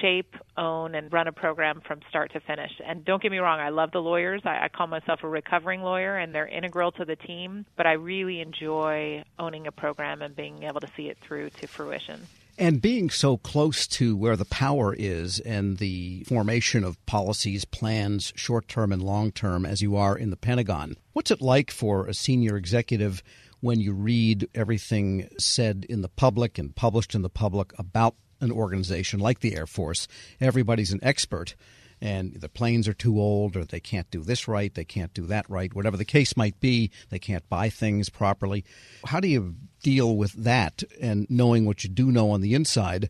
shape, 0.01 0.35
own, 0.57 0.95
and 0.95 1.13
run 1.13 1.29
a 1.29 1.33
program 1.33 1.81
from 1.87 2.01
start 2.09 2.33
to 2.33 2.41
finish. 2.41 2.73
And 2.87 3.05
don't 3.05 3.23
get 3.23 3.31
me 3.31 3.39
wrong, 3.39 3.61
I 3.61 3.71
love 3.71 3.91
the 3.93 4.01
lawyers. 4.01 4.43
I, 4.45 4.65
I 4.65 4.69
call 4.69 4.87
myself 4.87 5.21
a 5.23 5.29
recovering 5.29 5.83
lawyer, 5.83 6.17
and 6.17 6.35
they're 6.35 6.49
integral 6.49 6.93
to 6.93 7.05
the 7.05 7.17
team, 7.17 7.67
but 7.77 7.87
I 7.87 7.93
really 7.93 8.41
enjoy 8.41 9.25
owning 9.39 9.67
a 9.67 9.73
program 9.73 10.23
and 10.23 10.35
being 10.35 10.63
able 10.63 10.81
to 10.81 10.89
see 10.97 11.09
it 11.09 11.19
through 11.21 11.51
to 11.51 11.67
fruition. 11.67 12.27
And 12.57 12.81
being 12.81 13.11
so 13.11 13.37
close 13.37 13.87
to 13.89 14.17
where 14.17 14.37
the 14.37 14.45
power 14.45 14.95
is 14.97 15.41
and 15.41 15.79
the 15.79 16.23
formation 16.25 16.85
of 16.85 17.05
policies, 17.05 17.65
plans, 17.65 18.33
short 18.37 18.69
term 18.69 18.93
and 18.93 19.03
long 19.03 19.33
term, 19.33 19.67
as 19.67 19.83
you 19.83 19.97
are 19.97 20.17
in 20.17 20.31
the 20.31 20.37
Pentagon, 20.37 20.97
what's 21.15 21.33
it 21.33 21.43
like 21.43 21.73
for 21.73 22.07
a 22.07 22.15
senior 22.15 22.57
executive 22.57 23.25
when 23.65 23.81
you 23.81 23.95
read 23.95 24.47
everything 24.55 25.27
said 25.39 25.87
in 25.89 26.03
the 26.03 26.09
public 26.11 26.59
and 26.59 26.77
published 26.77 27.15
in 27.15 27.23
the 27.23 27.31
public 27.31 27.73
about 27.79 28.15
an 28.43 28.53
organization 28.53 29.19
like 29.19 29.41
the 29.41 29.57
Air 29.57 29.67
Force? 29.67 30.07
Everybody's 30.39 30.93
an 30.93 31.01
expert 31.03 31.55
and 31.99 32.35
the 32.35 32.51
planes 32.51 32.87
are 32.87 32.93
too 32.93 33.19
old 33.19 33.57
or 33.57 33.65
they 33.65 33.81
can't 33.81 34.11
do 34.11 34.21
this 34.21 34.47
right, 34.47 34.75
they 34.75 34.85
can't 34.85 35.15
do 35.15 35.25
that 35.29 35.49
right, 35.49 35.75
whatever 35.75 35.97
the 35.97 36.05
case 36.05 36.37
might 36.37 36.61
be, 36.61 36.91
they 37.09 37.19
can't 37.19 37.49
buy 37.49 37.71
things 37.71 38.11
properly. 38.11 38.67
How 39.07 39.19
do 39.19 39.29
you 39.29 39.55
deal 39.83 40.15
with 40.15 40.33
that 40.35 40.83
and 41.01 41.27
knowing 41.31 41.65
what 41.65 41.85
you 41.85 41.89
do 41.89 42.13
know 42.13 42.33
on 42.33 42.43
the 42.43 42.53
inside, 42.53 43.09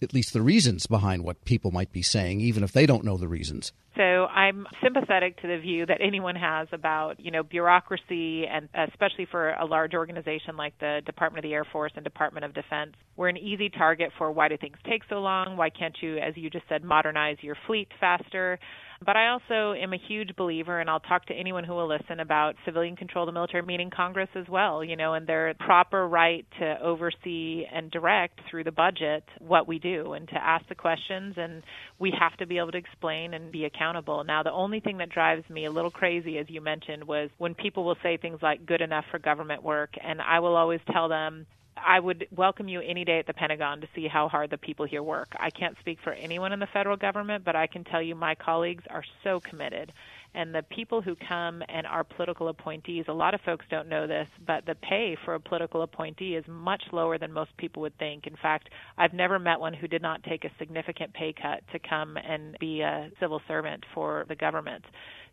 at 0.00 0.14
least 0.14 0.32
the 0.32 0.40
reasons 0.40 0.86
behind 0.86 1.24
what 1.24 1.44
people 1.44 1.72
might 1.72 1.90
be 1.90 2.02
saying, 2.02 2.40
even 2.40 2.62
if 2.62 2.70
they 2.70 2.86
don't 2.86 3.04
know 3.04 3.16
the 3.16 3.26
reasons? 3.26 3.72
So 3.96 4.26
I'm 4.26 4.66
sympathetic 4.82 5.40
to 5.40 5.48
the 5.48 5.58
view 5.58 5.86
that 5.86 5.98
anyone 6.02 6.36
has 6.36 6.68
about, 6.72 7.18
you 7.18 7.30
know, 7.30 7.42
bureaucracy 7.42 8.44
and 8.46 8.68
especially 8.90 9.26
for 9.30 9.54
a 9.54 9.64
large 9.64 9.94
organization 9.94 10.56
like 10.56 10.78
the 10.80 11.00
Department 11.06 11.44
of 11.44 11.48
the 11.48 11.54
Air 11.54 11.64
Force 11.72 11.92
and 11.96 12.04
Department 12.04 12.44
of 12.44 12.52
Defense. 12.54 12.92
We're 13.16 13.28
an 13.28 13.38
easy 13.38 13.70
target 13.70 14.10
for 14.18 14.30
why 14.30 14.48
do 14.48 14.56
things 14.58 14.76
take 14.88 15.02
so 15.08 15.16
long? 15.16 15.56
Why 15.56 15.70
can't 15.70 15.96
you, 16.02 16.18
as 16.18 16.36
you 16.36 16.50
just 16.50 16.66
said, 16.68 16.84
modernize 16.84 17.38
your 17.40 17.56
fleet 17.66 17.88
faster? 17.98 18.58
But 19.04 19.16
I 19.16 19.28
also 19.28 19.78
am 19.78 19.92
a 19.92 19.98
huge 19.98 20.34
believer, 20.36 20.80
and 20.80 20.88
I'll 20.88 21.00
talk 21.00 21.26
to 21.26 21.34
anyone 21.34 21.64
who 21.64 21.74
will 21.74 21.88
listen 21.88 22.20
about 22.20 22.56
civilian 22.64 22.96
control 22.96 23.24
of 23.24 23.26
the 23.26 23.32
military, 23.32 23.62
meaning 23.62 23.90
Congress 23.90 24.28
as 24.34 24.48
well, 24.48 24.82
you 24.82 24.96
know, 24.96 25.14
and 25.14 25.26
their 25.26 25.52
proper 25.54 26.08
right 26.08 26.46
to 26.58 26.80
oversee 26.82 27.64
and 27.70 27.90
direct 27.90 28.40
through 28.50 28.64
the 28.64 28.72
budget 28.72 29.24
what 29.38 29.68
we 29.68 29.78
do 29.78 30.14
and 30.14 30.26
to 30.28 30.34
ask 30.36 30.66
the 30.68 30.74
questions, 30.74 31.34
and 31.36 31.62
we 31.98 32.12
have 32.18 32.36
to 32.38 32.46
be 32.46 32.56
able 32.58 32.72
to 32.72 32.78
explain 32.78 33.34
and 33.34 33.52
be 33.52 33.66
accountable. 33.66 34.24
Now, 34.24 34.42
the 34.42 34.52
only 34.52 34.80
thing 34.80 34.98
that 34.98 35.10
drives 35.10 35.48
me 35.50 35.66
a 35.66 35.70
little 35.70 35.90
crazy, 35.90 36.38
as 36.38 36.46
you 36.48 36.62
mentioned, 36.62 37.04
was 37.04 37.28
when 37.36 37.54
people 37.54 37.84
will 37.84 37.98
say 38.02 38.16
things 38.16 38.38
like 38.40 38.64
good 38.64 38.80
enough 38.80 39.04
for 39.10 39.18
government 39.18 39.62
work, 39.62 39.90
and 40.02 40.22
I 40.22 40.40
will 40.40 40.56
always 40.56 40.80
tell 40.90 41.08
them 41.08 41.46
I 41.86 42.00
would 42.00 42.26
welcome 42.34 42.66
you 42.66 42.80
any 42.80 43.04
day 43.04 43.20
at 43.20 43.28
the 43.28 43.32
Pentagon 43.32 43.80
to 43.80 43.88
see 43.94 44.08
how 44.08 44.28
hard 44.28 44.50
the 44.50 44.58
people 44.58 44.86
here 44.86 45.04
work. 45.04 45.28
I 45.38 45.50
can't 45.50 45.78
speak 45.78 45.98
for 46.02 46.12
anyone 46.12 46.52
in 46.52 46.58
the 46.58 46.66
federal 46.66 46.96
government, 46.96 47.44
but 47.44 47.54
I 47.54 47.68
can 47.68 47.84
tell 47.84 48.02
you 48.02 48.16
my 48.16 48.34
colleagues 48.34 48.82
are 48.90 49.04
so 49.22 49.38
committed. 49.38 49.92
And 50.34 50.52
the 50.52 50.64
people 50.64 51.00
who 51.00 51.14
come 51.14 51.62
and 51.68 51.86
are 51.86 52.02
political 52.02 52.48
appointees, 52.48 53.04
a 53.06 53.12
lot 53.12 53.34
of 53.34 53.40
folks 53.42 53.64
don't 53.70 53.88
know 53.88 54.08
this, 54.08 54.28
but 54.44 54.66
the 54.66 54.74
pay 54.74 55.16
for 55.24 55.34
a 55.34 55.40
political 55.40 55.82
appointee 55.82 56.34
is 56.34 56.44
much 56.48 56.82
lower 56.90 57.18
than 57.18 57.32
most 57.32 57.56
people 57.56 57.82
would 57.82 57.96
think. 57.98 58.26
In 58.26 58.36
fact, 58.36 58.68
I've 58.98 59.14
never 59.14 59.38
met 59.38 59.60
one 59.60 59.72
who 59.72 59.86
did 59.86 60.02
not 60.02 60.24
take 60.24 60.44
a 60.44 60.50
significant 60.58 61.14
pay 61.14 61.32
cut 61.32 61.62
to 61.72 61.78
come 61.78 62.16
and 62.16 62.58
be 62.58 62.80
a 62.80 63.10
civil 63.20 63.40
servant 63.46 63.84
for 63.94 64.26
the 64.28 64.34
government. 64.34 64.84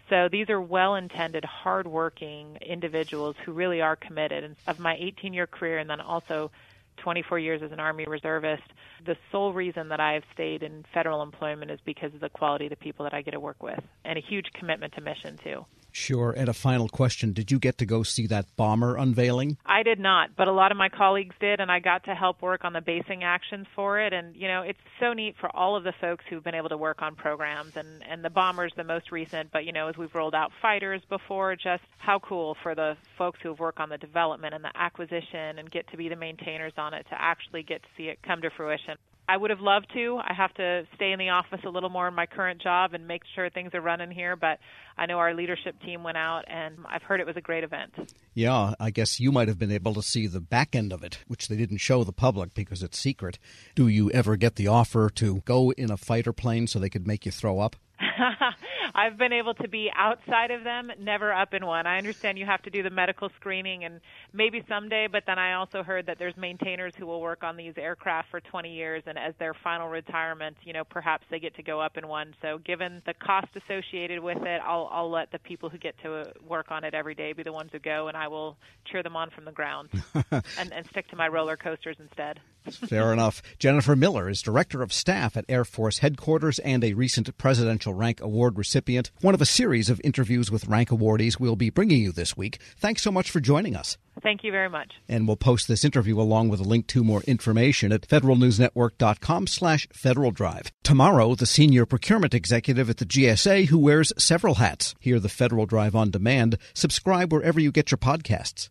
So 0.09 0.27
these 0.31 0.49
are 0.49 0.61
well 0.61 0.95
intended, 0.95 1.45
hard 1.45 1.87
working 1.87 2.57
individuals 2.57 3.35
who 3.45 3.53
really 3.53 3.81
are 3.81 3.95
committed. 3.95 4.43
And 4.43 4.55
of 4.67 4.79
my 4.79 4.95
18 4.99 5.33
year 5.33 5.47
career 5.47 5.79
and 5.79 5.89
then 5.89 6.01
also 6.01 6.51
24 6.97 7.39
years 7.39 7.61
as 7.63 7.71
an 7.71 7.79
Army 7.79 8.05
reservist, 8.07 8.63
the 9.05 9.15
sole 9.31 9.53
reason 9.53 9.89
that 9.89 9.99
I 9.99 10.13
have 10.13 10.23
stayed 10.33 10.63
in 10.63 10.83
federal 10.93 11.23
employment 11.23 11.71
is 11.71 11.79
because 11.85 12.13
of 12.13 12.19
the 12.19 12.29
quality 12.29 12.65
of 12.65 12.69
the 12.71 12.75
people 12.75 13.03
that 13.03 13.13
I 13.13 13.21
get 13.21 13.31
to 13.31 13.39
work 13.39 13.63
with 13.63 13.79
and 14.05 14.17
a 14.17 14.21
huge 14.21 14.45
commitment 14.59 14.93
to 14.93 15.01
mission, 15.01 15.37
too. 15.43 15.65
Sure. 15.93 16.31
And 16.35 16.49
a 16.49 16.53
final 16.53 16.89
question 16.89 17.33
Did 17.33 17.51
you 17.51 17.59
get 17.59 17.77
to 17.77 17.85
go 17.85 18.01
see 18.01 18.25
that 18.27 18.47
bomber 18.55 18.97
unveiling? 18.97 19.57
I 19.63 19.83
did 19.83 19.99
not, 19.99 20.35
but 20.35 20.47
a 20.47 20.51
lot 20.51 20.71
of 20.71 20.77
my 20.77 20.89
colleagues 20.89 21.35
did, 21.39 21.59
and 21.59 21.71
I 21.71 21.79
got 21.79 22.05
to 22.05 22.15
help 22.15 22.41
work 22.41 22.65
on 22.65 22.73
the 22.73 22.81
basing 22.81 23.23
actions 23.23 23.67
for 23.75 23.99
it. 23.99 24.11
And, 24.11 24.35
you 24.35 24.47
know, 24.47 24.63
it's 24.63 24.79
so 24.99 25.13
neat 25.13 25.35
for 25.39 25.55
all 25.55 25.75
of 25.75 25.83
the 25.83 25.93
folks 26.01 26.25
who've 26.27 26.43
been 26.43 26.55
able 26.55 26.69
to 26.69 26.77
work 26.77 27.03
on 27.03 27.15
programs. 27.15 27.77
And, 27.77 28.03
and 28.09 28.25
the 28.25 28.31
bomber's 28.31 28.73
the 28.75 28.83
most 28.83 29.11
recent, 29.11 29.51
but, 29.51 29.65
you 29.65 29.71
know, 29.71 29.87
as 29.87 29.95
we've 29.95 30.13
rolled 30.15 30.33
out 30.33 30.51
fighters 30.61 31.01
before, 31.09 31.55
just 31.55 31.83
how 31.99 32.17
cool 32.17 32.57
for 32.63 32.73
the 32.73 32.97
folks 33.15 33.39
who 33.43 33.49
have 33.49 33.59
worked 33.59 33.79
on 33.79 33.89
the 33.89 33.99
development 33.99 34.55
and 34.55 34.63
the 34.63 34.75
acquisition 34.75 35.59
and 35.59 35.69
get 35.69 35.87
to 35.91 35.97
be 35.97 36.09
the 36.09 36.15
maintainers 36.15 36.73
on 36.77 36.95
it 36.95 37.05
to 37.09 37.21
actually 37.21 37.61
get 37.61 37.83
to 37.83 37.89
see 37.95 38.05
it 38.05 38.17
come 38.23 38.41
to 38.41 38.49
fruition. 38.49 38.97
I 39.27 39.37
would 39.37 39.51
have 39.51 39.61
loved 39.61 39.87
to. 39.93 40.19
I 40.21 40.33
have 40.33 40.53
to 40.55 40.83
stay 40.95 41.11
in 41.11 41.19
the 41.19 41.29
office 41.29 41.61
a 41.65 41.69
little 41.69 41.89
more 41.89 42.07
in 42.07 42.13
my 42.13 42.25
current 42.25 42.61
job 42.61 42.93
and 42.93 43.07
make 43.07 43.21
sure 43.35 43.49
things 43.49 43.73
are 43.73 43.81
running 43.81 44.11
here, 44.11 44.35
but 44.35 44.59
I 44.97 45.05
know 45.05 45.17
our 45.17 45.33
leadership 45.33 45.81
team 45.81 46.03
went 46.03 46.17
out 46.17 46.43
and 46.47 46.79
I've 46.89 47.03
heard 47.03 47.21
it 47.21 47.25
was 47.25 47.37
a 47.37 47.41
great 47.41 47.63
event. 47.63 47.93
Yeah, 48.33 48.73
I 48.79 48.89
guess 48.91 49.19
you 49.19 49.31
might 49.31 49.47
have 49.47 49.57
been 49.57 49.71
able 49.71 49.93
to 49.93 50.01
see 50.01 50.27
the 50.27 50.41
back 50.41 50.75
end 50.75 50.91
of 50.91 51.03
it, 51.03 51.19
which 51.27 51.47
they 51.47 51.55
didn't 51.55 51.77
show 51.77 52.03
the 52.03 52.11
public 52.11 52.53
because 52.53 52.83
it's 52.83 52.99
secret. 52.99 53.39
Do 53.75 53.87
you 53.87 54.11
ever 54.11 54.35
get 54.35 54.55
the 54.55 54.67
offer 54.67 55.09
to 55.11 55.41
go 55.45 55.71
in 55.71 55.89
a 55.89 55.97
fighter 55.97 56.33
plane 56.33 56.67
so 56.67 56.77
they 56.77 56.89
could 56.89 57.07
make 57.07 57.25
you 57.25 57.31
throw 57.31 57.59
up? 57.59 57.77
I've 58.95 59.17
been 59.17 59.33
able 59.33 59.53
to 59.55 59.67
be 59.67 59.91
outside 59.95 60.51
of 60.51 60.63
them, 60.63 60.91
never 60.99 61.33
up 61.33 61.53
in 61.53 61.65
one. 61.65 61.87
I 61.87 61.97
understand 61.97 62.37
you 62.37 62.45
have 62.45 62.61
to 62.63 62.69
do 62.69 62.83
the 62.83 62.89
medical 62.89 63.29
screening 63.39 63.83
and 63.83 64.01
maybe 64.33 64.63
someday, 64.67 65.07
but 65.11 65.23
then 65.25 65.39
I 65.39 65.53
also 65.53 65.83
heard 65.83 66.05
that 66.07 66.19
there's 66.19 66.35
maintainers 66.37 66.93
who 66.97 67.05
will 67.05 67.21
work 67.21 67.43
on 67.43 67.57
these 67.57 67.73
aircraft 67.77 68.29
for 68.29 68.39
20 68.39 68.73
years 68.73 69.03
and 69.05 69.17
as 69.17 69.33
their 69.39 69.53
final 69.53 69.89
retirement, 69.89 70.57
you 70.63 70.73
know, 70.73 70.83
perhaps 70.83 71.25
they 71.29 71.39
get 71.39 71.55
to 71.55 71.63
go 71.63 71.79
up 71.79 71.97
in 71.97 72.07
one. 72.07 72.33
So 72.41 72.59
given 72.59 73.01
the 73.05 73.13
cost 73.13 73.47
associated 73.55 74.19
with 74.19 74.41
it, 74.41 74.61
I'll 74.65 74.89
I'll 74.91 75.09
let 75.09 75.31
the 75.31 75.39
people 75.39 75.69
who 75.69 75.77
get 75.77 75.97
to 76.03 76.13
uh, 76.13 76.23
work 76.47 76.71
on 76.71 76.83
it 76.83 76.93
every 76.93 77.15
day 77.15 77.33
be 77.33 77.43
the 77.43 77.53
ones 77.53 77.69
who 77.71 77.79
go 77.79 78.07
and 78.07 78.17
I 78.17 78.27
will 78.27 78.57
cheer 78.85 79.03
them 79.03 79.15
on 79.15 79.29
from 79.29 79.45
the 79.45 79.51
ground 79.51 79.89
and, 80.31 80.73
and 80.73 80.85
stick 80.89 81.07
to 81.09 81.15
my 81.15 81.27
roller 81.27 81.57
coasters 81.57 81.97
instead. 81.99 82.39
Fair 82.71 83.11
enough. 83.11 83.41
Jennifer 83.59 83.95
Miller 83.95 84.29
is 84.29 84.41
Director 84.41 84.81
of 84.81 84.93
Staff 84.93 85.35
at 85.35 85.45
Air 85.49 85.65
Force 85.65 85.99
Headquarters 85.99 86.59
and 86.59 86.83
a 86.83 86.93
recent 86.93 87.37
Presidential 87.37 87.93
Rank 88.03 88.19
Award 88.19 88.57
recipient. 88.57 89.11
One 89.21 89.33
of 89.33 89.41
a 89.41 89.45
series 89.45 89.89
of 89.89 90.01
interviews 90.03 90.51
with 90.51 90.67
rank 90.67 90.89
awardees 90.89 91.39
we'll 91.39 91.55
be 91.55 91.69
bringing 91.69 92.01
you 92.01 92.11
this 92.11 92.35
week. 92.35 92.59
Thanks 92.77 93.01
so 93.01 93.13
much 93.13 93.31
for 93.31 93.39
joining 93.39 93.77
us. 93.77 93.97
Thank 94.21 94.43
you 94.43 94.51
very 94.51 94.69
much. 94.69 94.91
And 95.07 95.25
we'll 95.25 95.37
post 95.37 95.69
this 95.69 95.85
interview 95.85 96.19
along 96.19 96.49
with 96.49 96.59
a 96.59 96.63
link 96.63 96.87
to 96.87 97.05
more 97.05 97.21
information 97.21 97.93
at 97.93 98.09
federalnewsnetwork.com 98.09 99.47
slash 99.47 99.87
Federal 99.93 100.31
Drive. 100.31 100.69
Tomorrow, 100.83 101.35
the 101.35 101.45
senior 101.45 101.85
procurement 101.85 102.33
executive 102.33 102.89
at 102.89 102.97
the 102.97 103.05
GSA 103.05 103.67
who 103.67 103.79
wears 103.79 104.11
several 104.17 104.55
hats. 104.55 104.95
Hear 104.99 105.21
the 105.21 105.29
Federal 105.29 105.65
Drive 105.65 105.95
on 105.95 106.11
demand. 106.11 106.57
Subscribe 106.73 107.31
wherever 107.31 107.61
you 107.61 107.71
get 107.71 107.89
your 107.89 107.99
podcasts. 107.99 108.67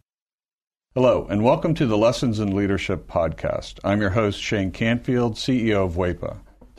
Hello, 0.94 1.26
and 1.30 1.42
welcome 1.42 1.72
to 1.76 1.86
the 1.86 1.96
Lessons 1.96 2.38
in 2.38 2.54
Leadership 2.54 3.08
podcast. 3.08 3.78
I'm 3.82 4.02
your 4.02 4.10
host, 4.10 4.42
Shane 4.42 4.72
Canfield, 4.72 5.36
CEO 5.36 5.86
of 5.86 5.94
WEPA. 5.94 6.40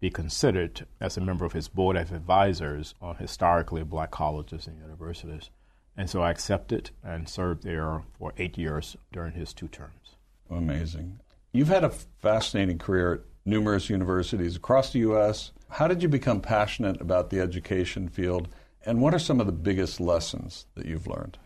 be 0.00 0.10
considered 0.10 0.86
as 1.00 1.16
a 1.16 1.20
member 1.20 1.44
of 1.44 1.52
his 1.52 1.68
board 1.68 1.96
of 1.96 2.12
advisors 2.12 2.94
on 3.00 3.16
historically 3.16 3.82
black 3.82 4.10
colleges 4.10 4.66
and 4.66 4.78
universities. 4.78 5.50
And 5.96 6.10
so 6.10 6.22
I 6.22 6.30
accepted 6.30 6.90
and 7.02 7.28
served 7.28 7.62
there 7.62 8.02
for 8.18 8.32
eight 8.36 8.58
years 8.58 8.96
during 9.12 9.32
his 9.32 9.54
two 9.54 9.68
terms. 9.68 10.16
Amazing. 10.50 11.20
You've 11.52 11.68
had 11.68 11.84
a 11.84 11.90
fascinating 11.90 12.78
career 12.78 13.14
at 13.14 13.20
numerous 13.46 13.88
universities 13.88 14.56
across 14.56 14.92
the 14.92 14.98
U.S. 15.00 15.52
How 15.70 15.88
did 15.88 16.02
you 16.02 16.08
become 16.08 16.40
passionate 16.40 17.00
about 17.00 17.30
the 17.30 17.40
education 17.40 18.08
field, 18.08 18.48
and 18.84 19.00
what 19.00 19.14
are 19.14 19.18
some 19.18 19.40
of 19.40 19.46
the 19.46 19.52
biggest 19.52 20.00
lessons 20.00 20.66
that 20.74 20.86
you've 20.86 21.06
learned? 21.06 21.38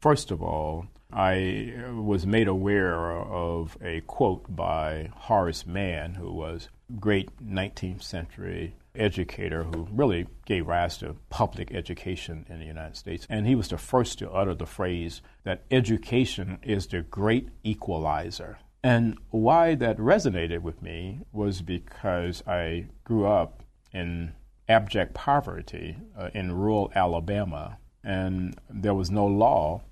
First 0.00 0.32
of 0.32 0.42
all, 0.42 0.86
I 1.12 1.74
was 1.94 2.26
made 2.26 2.48
aware 2.48 3.12
of 3.12 3.76
a 3.82 4.00
quote 4.02 4.54
by 4.54 5.10
Horace 5.14 5.66
Mann, 5.66 6.14
who 6.14 6.32
was 6.32 6.68
a 6.88 6.98
great 6.98 7.30
19th 7.44 8.02
century 8.02 8.74
educator 8.94 9.64
who 9.64 9.88
really 9.90 10.26
gave 10.46 10.66
rise 10.66 10.98
to 10.98 11.16
public 11.30 11.72
education 11.74 12.46
in 12.48 12.58
the 12.58 12.66
United 12.66 12.96
States. 12.96 13.26
And 13.28 13.46
he 13.46 13.54
was 13.54 13.68
the 13.68 13.78
first 13.78 14.18
to 14.18 14.30
utter 14.30 14.54
the 14.54 14.66
phrase 14.66 15.22
that 15.44 15.64
education 15.70 16.58
is 16.62 16.86
the 16.86 17.02
great 17.02 17.48
equalizer. 17.62 18.58
And 18.82 19.18
why 19.30 19.74
that 19.76 19.98
resonated 19.98 20.60
with 20.60 20.82
me 20.82 21.20
was 21.32 21.62
because 21.62 22.42
I 22.46 22.86
grew 23.04 23.26
up 23.26 23.62
in 23.92 24.32
abject 24.68 25.14
poverty 25.14 25.96
uh, 26.18 26.30
in 26.34 26.52
rural 26.52 26.90
Alabama, 26.94 27.78
and 28.02 28.58
there 28.68 28.94
was 28.94 29.10
no 29.10 29.26
law 29.26 29.82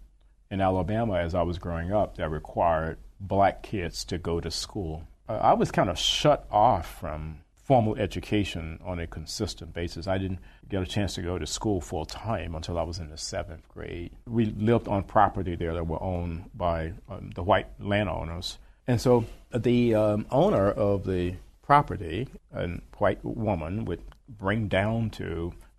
in 0.50 0.60
Alabama 0.60 1.14
as 1.14 1.34
I 1.34 1.42
was 1.42 1.58
growing 1.58 1.92
up 1.92 2.16
that 2.16 2.30
required 2.30 2.98
black 3.20 3.62
kids 3.62 4.04
to 4.06 4.18
go 4.18 4.40
to 4.40 4.50
school. 4.50 5.04
Uh, 5.28 5.34
I 5.34 5.52
was 5.54 5.70
kind 5.70 5.88
of 5.88 5.98
shut 5.98 6.46
off 6.50 6.98
from 7.00 7.40
formal 7.54 7.94
education 7.96 8.80
on 8.84 8.98
a 8.98 9.06
consistent 9.06 9.72
basis. 9.72 10.08
I 10.08 10.18
didn't 10.18 10.40
get 10.68 10.82
a 10.82 10.86
chance 10.86 11.14
to 11.14 11.22
go 11.22 11.38
to 11.38 11.46
school 11.46 11.80
full 11.80 12.04
time 12.04 12.56
until 12.56 12.78
I 12.78 12.82
was 12.82 12.98
in 12.98 13.10
the 13.10 13.16
seventh 13.16 13.68
grade. 13.68 14.10
We 14.26 14.46
lived 14.46 14.88
on 14.88 15.04
property 15.04 15.54
there 15.54 15.74
that 15.74 15.86
were 15.86 16.02
owned 16.02 16.50
by 16.52 16.94
um, 17.08 17.30
the 17.34 17.44
white 17.44 17.68
landowners. 17.78 18.58
And 18.88 19.00
so 19.00 19.24
the 19.54 19.94
um, 19.94 20.26
owner 20.32 20.68
of 20.68 21.04
the 21.04 21.34
property, 21.62 22.26
a 22.52 22.68
white 22.98 23.24
woman, 23.24 23.84
would 23.84 24.02
bring 24.28 24.66
down 24.66 25.10
to 25.10 25.52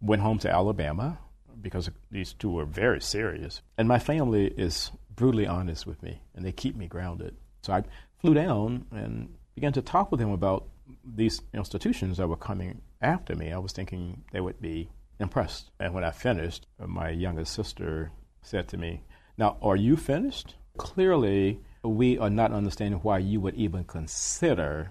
went 0.00 0.22
home 0.22 0.38
to 0.40 0.50
Alabama 0.50 1.18
because 1.60 1.90
these 2.10 2.32
two 2.34 2.50
were 2.50 2.64
very 2.64 3.00
serious. 3.00 3.62
And 3.78 3.88
my 3.88 3.98
family 3.98 4.46
is 4.56 4.90
brutally 5.14 5.46
honest 5.46 5.86
with 5.86 6.02
me, 6.02 6.22
and 6.34 6.44
they 6.44 6.52
keep 6.52 6.76
me 6.76 6.86
grounded. 6.86 7.34
So 7.62 7.72
I 7.72 7.84
flew 8.20 8.34
down 8.34 8.86
and 8.92 9.34
began 9.54 9.72
to 9.72 9.82
talk 9.82 10.10
with 10.10 10.20
them 10.20 10.30
about 10.30 10.68
these 11.04 11.42
institutions 11.52 12.18
that 12.18 12.28
were 12.28 12.36
coming 12.36 12.82
after 13.00 13.34
me, 13.34 13.52
I 13.52 13.58
was 13.58 13.72
thinking 13.72 14.24
they 14.32 14.40
would 14.40 14.60
be 14.60 14.88
impressed. 15.20 15.70
And 15.80 15.94
when 15.94 16.04
I 16.04 16.10
finished, 16.10 16.66
my 16.78 17.10
youngest 17.10 17.52
sister 17.52 18.10
said 18.42 18.68
to 18.68 18.76
me, 18.76 19.02
Now, 19.36 19.56
are 19.62 19.76
you 19.76 19.96
finished? 19.96 20.54
Clearly, 20.76 21.60
we 21.82 22.18
are 22.18 22.30
not 22.30 22.52
understanding 22.52 23.00
why 23.00 23.18
you 23.18 23.40
would 23.40 23.54
even 23.54 23.84
consider 23.84 24.90